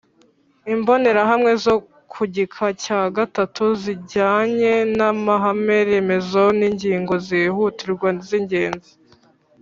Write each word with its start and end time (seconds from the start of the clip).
imbonerahamwe 0.73 1.51
zo 1.63 1.75
ku 2.11 2.21
gika 2.33 2.67
cya 2.83 3.01
gatatu 3.17 3.63
zijyanye 3.81 4.73
n'amahame 4.97 5.77
remezo 5.89 6.43
n'ingingo 6.59 7.13
zihutirwa 7.25 8.09
z'ingenzi 8.27 8.91